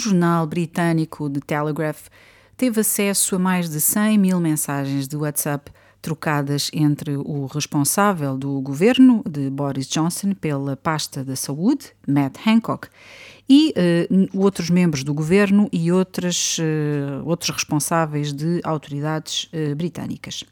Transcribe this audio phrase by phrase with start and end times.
[0.00, 2.08] jornal britânico The Telegraph
[2.56, 5.70] teve acesso a mais de 100 mil mensagens de WhatsApp
[6.02, 12.88] trocadas entre o responsável do governo de Boris Johnson pela pasta da saúde, Matt Hancock,
[13.48, 20.44] e uh, outros membros do governo e outras, uh, outros responsáveis de autoridades uh, britânicas.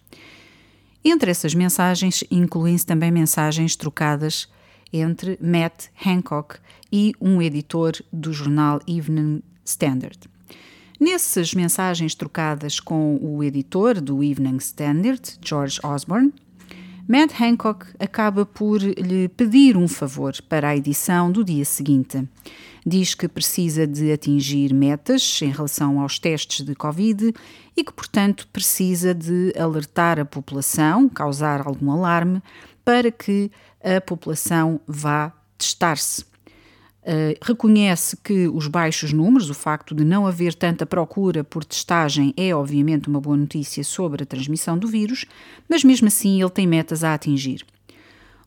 [1.04, 4.48] Entre essas mensagens incluem-se também mensagens trocadas
[4.92, 6.56] entre Matt Hancock
[6.92, 10.18] e um editor do jornal Evening Standard.
[11.00, 16.32] Nessas mensagens trocadas com o editor do Evening Standard, George Osborne,
[17.08, 22.28] Matt Hancock acaba por lhe pedir um favor para a edição do dia seguinte.
[22.84, 27.32] Diz que precisa de atingir metas em relação aos testes de Covid
[27.74, 32.42] e que, portanto, precisa de alertar a população, causar algum alarme,
[32.84, 33.50] para que
[33.82, 36.22] a população vá testar-se.
[37.02, 42.34] Uh, reconhece que os baixos números, o facto de não haver tanta procura por testagem,
[42.36, 45.24] é obviamente uma boa notícia sobre a transmissão do vírus,
[45.68, 47.64] mas mesmo assim ele tem metas a atingir.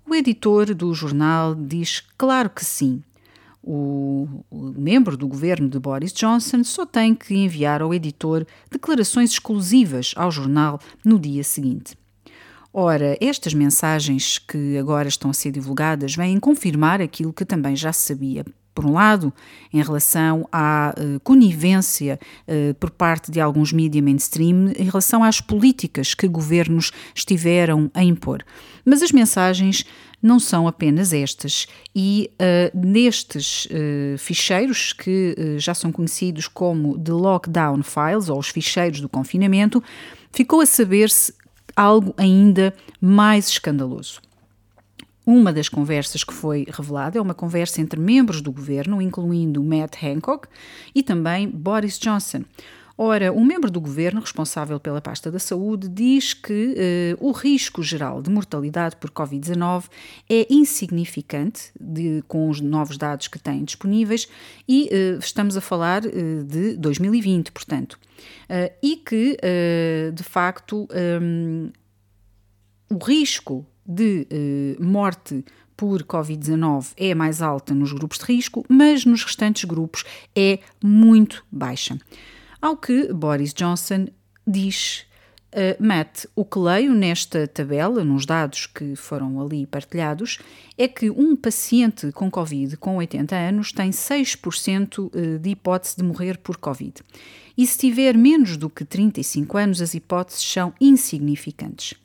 [0.08, 3.02] O editor do jornal diz claro que sim.
[3.64, 9.32] O, o membro do governo de Boris Johnson só tem que enviar ao editor declarações
[9.32, 11.96] exclusivas ao jornal no dia seguinte.
[12.74, 17.92] Ora, estas mensagens que agora estão a ser divulgadas vêm confirmar aquilo que também já
[17.92, 18.46] se sabia.
[18.74, 19.34] Por um lado,
[19.74, 25.42] em relação à uh, conivência uh, por parte de alguns mídias mainstream em relação às
[25.42, 28.42] políticas que governos estiveram a impor.
[28.86, 29.86] Mas as mensagens
[30.24, 33.68] não são apenas estas, e uh, nestes
[34.20, 39.84] ficheiros, que já são conhecidos como The Lockdown Files, ou os ficheiros do confinamento,
[40.32, 41.34] ficou a saber-se
[41.82, 44.22] algo ainda mais escandaloso.
[45.26, 49.96] Uma das conversas que foi revelada é uma conversa entre membros do governo, incluindo Matt
[50.04, 50.48] Hancock
[50.94, 52.44] e também Boris Johnson.
[53.04, 57.82] Ora, um membro do governo responsável pela pasta da saúde diz que uh, o risco
[57.82, 59.86] geral de mortalidade por Covid-19
[60.30, 64.28] é insignificante de, com os novos dados que têm disponíveis
[64.68, 67.98] e uh, estamos a falar uh, de 2020, portanto.
[68.84, 69.36] e que,
[70.14, 70.88] de facto,
[71.20, 71.72] um,
[72.92, 74.28] o risco de
[74.80, 75.44] morte
[75.76, 80.04] por Covid-19 é mais alta nos grupos de risco, mas nos restantes grupos
[80.36, 81.98] é muito baixa.
[82.62, 84.08] Ao que Boris Johnson
[84.46, 85.06] diz
[85.54, 90.40] Uh, Matt, o que leio nesta tabela, nos dados que foram ali partilhados,
[90.78, 96.04] é que um paciente com Covid com 80 anos tem 6% eh, de hipótese de
[96.04, 96.94] morrer por Covid.
[97.58, 101.96] E se tiver menos do que 35 anos, as hipóteses são insignificantes.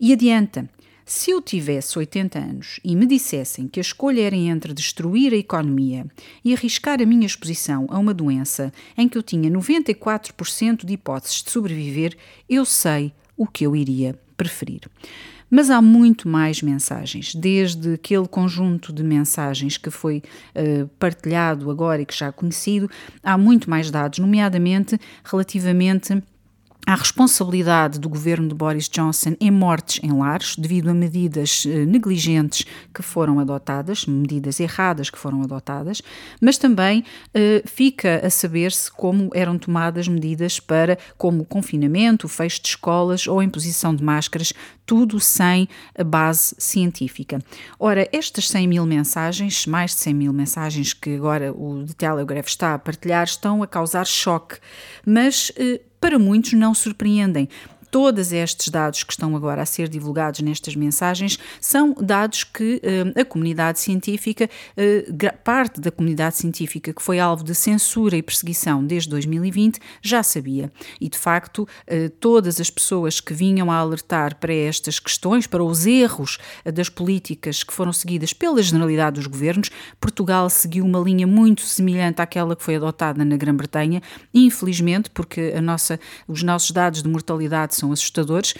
[0.00, 0.68] E adianta,
[1.04, 5.36] se eu tivesse 80 anos e me dissessem que a escolha era entre destruir a
[5.36, 6.06] economia
[6.44, 11.42] e arriscar a minha exposição a uma doença em que eu tinha 94% de hipóteses
[11.42, 12.14] de sobreviver,
[12.48, 14.82] eu sei o que eu iria preferir.
[15.50, 20.22] Mas há muito mais mensagens, desde aquele conjunto de mensagens que foi
[20.54, 22.88] uh, partilhado agora e que já é conhecido,
[23.22, 26.22] há muito mais dados, nomeadamente relativamente
[26.88, 31.84] à responsabilidade do governo de Boris Johnson em mortes em lares devido a medidas eh,
[31.84, 36.00] negligentes que foram adotadas, medidas erradas que foram adotadas,
[36.40, 37.04] mas também
[37.34, 43.26] eh, fica a saber-se como eram tomadas medidas para, como o confinamento, fecho de escolas
[43.26, 44.54] ou imposição de máscaras,
[44.86, 47.38] tudo sem a base científica.
[47.78, 52.46] Ora, estas 100 mil mensagens, mais de 100 mil mensagens que agora o The Telegraph
[52.46, 54.56] está a partilhar, estão a causar choque,
[55.04, 57.48] mas eh, para muitos não surpreendem.
[57.90, 63.20] Todos estes dados que estão agora a ser divulgados nestas mensagens são dados que uh,
[63.20, 68.84] a comunidade científica, uh, parte da comunidade científica que foi alvo de censura e perseguição
[68.84, 70.70] desde 2020, já sabia.
[71.00, 75.64] E de facto, uh, todas as pessoas que vinham a alertar para estas questões, para
[75.64, 81.26] os erros das políticas que foram seguidas pela generalidade dos governos, Portugal seguiu uma linha
[81.26, 84.02] muito semelhante àquela que foi adotada na Grã-Bretanha,
[84.34, 88.54] infelizmente, porque nossa, os nossos dados de mortalidade são assustadores,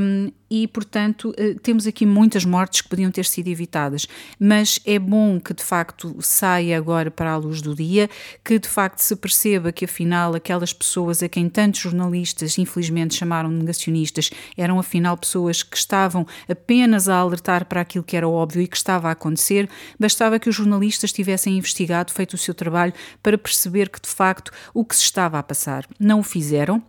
[0.00, 4.06] um, e, portanto, eh, temos aqui muitas mortes que podiam ter sido evitadas.
[4.38, 8.08] Mas é bom que, de facto, saia agora para a luz do dia,
[8.42, 13.50] que, de facto, se perceba que, afinal, aquelas pessoas a quem tantos jornalistas, infelizmente, chamaram
[13.50, 18.62] de negacionistas, eram, afinal, pessoas que estavam apenas a alertar para aquilo que era óbvio
[18.62, 19.68] e que estava a acontecer.
[20.00, 24.50] Bastava que os jornalistas tivessem investigado, feito o seu trabalho, para perceber que, de facto,
[24.72, 25.86] o que se estava a passar.
[26.00, 26.82] Não o fizeram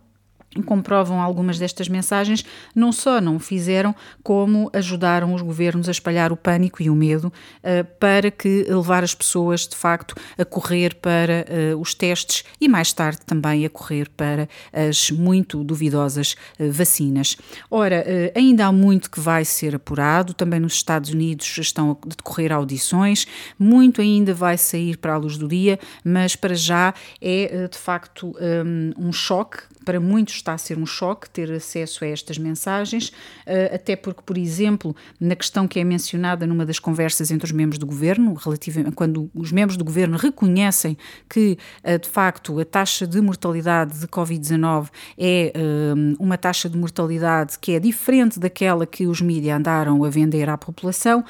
[0.66, 2.44] comprovam algumas destas mensagens,
[2.74, 6.94] não só não o fizeram, como ajudaram os governos a espalhar o pânico e o
[6.94, 12.44] medo uh, para que levar as pessoas de facto a correr para uh, os testes
[12.60, 17.36] e mais tarde também a correr para as muito duvidosas uh, vacinas.
[17.70, 18.04] Ora,
[18.34, 23.26] ainda há muito que vai ser apurado, também nos Estados Unidos estão a decorrer audições,
[23.58, 28.34] muito ainda vai sair para a luz do dia, mas para já é de facto
[28.40, 33.12] um, um choque para muitos está a ser um choque ter acesso a estas mensagens,
[33.46, 37.52] eh, até porque, por exemplo, na questão que é mencionada numa das conversas entre os
[37.52, 40.96] membros do governo, relativamente, quando os membros do governo reconhecem
[41.28, 44.88] que, eh, de facto, a taxa de mortalidade de Covid-19
[45.18, 50.10] é eh, uma taxa de mortalidade que é diferente daquela que os mídias andaram a
[50.10, 51.24] vender à população.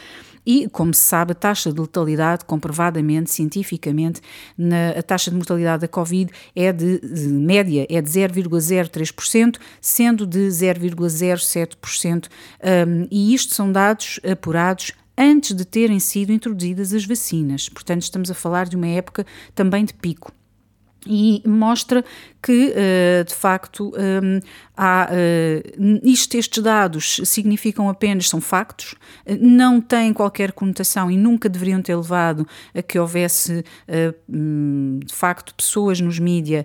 [0.52, 4.20] E, como se sabe, a taxa de letalidade, comprovadamente, cientificamente,
[4.58, 10.26] na, a taxa de mortalidade da Covid é de, de média, é de 0,03%, sendo
[10.26, 12.26] de 0,07%.
[12.26, 17.69] Um, e isto são dados apurados antes de terem sido introduzidas as vacinas.
[17.69, 19.25] Portanto, estamos a falar de uma época
[19.55, 20.32] também de pico
[21.06, 22.05] e mostra
[22.43, 24.41] que, uh, de facto, um,
[24.76, 28.94] há, uh, isto, estes dados significam apenas, são factos,
[29.41, 33.64] não têm qualquer conotação e nunca deveriam ter levado a que houvesse,
[34.29, 36.64] um, de facto, pessoas nos mídia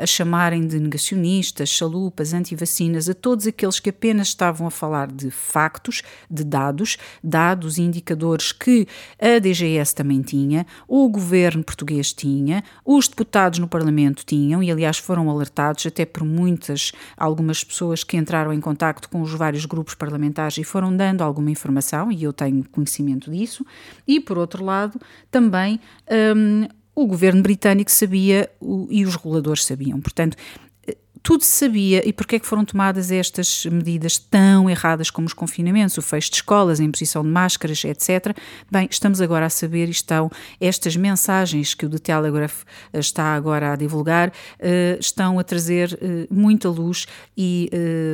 [0.00, 5.30] a chamarem de negacionistas, chalupas, anti-vacinas, a todos aqueles que apenas estavam a falar de
[5.30, 8.86] factos, de dados, dados e indicadores que
[9.18, 14.98] a DGS também tinha, o governo português tinha, os deputados no Parlamento tinham, e aliás
[14.98, 19.96] foram alertados até por muitas, algumas pessoas que entraram em contacto com os vários grupos
[19.96, 23.66] parlamentares e foram dando alguma informação, e eu tenho conhecimento disso,
[24.06, 25.80] e por outro lado, também
[26.36, 28.48] um, o governo britânico sabia
[28.88, 30.00] e os reguladores sabiam.
[30.00, 30.36] Portanto,
[31.24, 35.32] tudo se sabia e porque é que foram tomadas estas medidas tão erradas como os
[35.32, 38.36] confinamentos, o fecho de escolas, a imposição de máscaras, etc.
[38.70, 40.30] Bem, estamos agora a saber e estão
[40.60, 45.94] estas mensagens que o The Telegraph eh, está agora a divulgar, uh, estão a trazer
[45.94, 47.70] uh, muita luz e,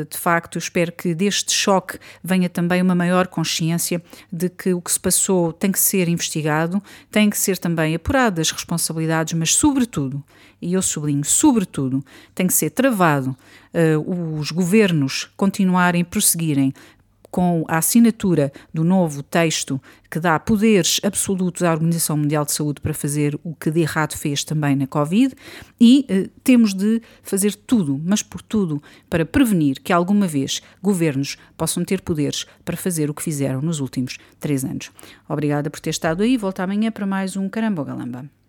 [0.09, 4.01] de facto, espero que deste choque venha também uma maior consciência
[4.33, 6.81] de que o que se passou tem que ser investigado,
[7.11, 10.23] tem que ser também apurado as responsabilidades, mas, sobretudo,
[10.61, 12.05] e eu sublinho, sobretudo,
[12.35, 13.37] tem que ser travado
[13.75, 16.73] uh, os governos continuarem, prosseguirem
[17.31, 19.81] com a assinatura do novo texto
[20.11, 24.17] que dá poderes absolutos à Organização Mundial de Saúde para fazer o que de errado
[24.17, 25.35] fez também na Covid
[25.81, 31.37] e eh, temos de fazer tudo, mas por tudo, para prevenir que alguma vez governos
[31.56, 34.91] possam ter poderes para fazer o que fizeram nos últimos três anos.
[35.29, 36.37] Obrigada por ter estado aí.
[36.37, 38.40] Volto amanhã para mais um Caramba Galamba.